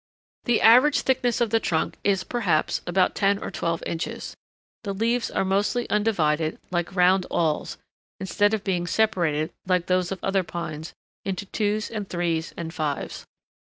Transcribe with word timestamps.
The 0.45 0.61
average 0.61 1.01
thickness 1.01 1.41
of 1.41 1.51
the 1.51 1.59
trunk 1.59 1.95
is, 2.03 2.23
perhaps, 2.23 2.81
about 2.87 3.13
ten 3.13 3.37
or 3.37 3.51
twelve 3.51 3.83
inches. 3.85 4.35
The 4.83 4.95
leaves 4.95 5.29
are 5.29 5.45
mostly 5.45 5.87
undivided, 5.91 6.57
like 6.71 6.95
round 6.95 7.27
awls, 7.29 7.77
instead 8.19 8.55
of 8.55 8.63
being 8.63 8.87
separated, 8.87 9.53
like 9.67 9.85
those 9.85 10.11
of 10.11 10.17
other 10.23 10.41
pines, 10.41 10.95
into 11.23 11.45
twos 11.45 11.91
and 11.91 12.09
threes 12.09 12.51
and 12.57 12.73
fives. 12.73 13.27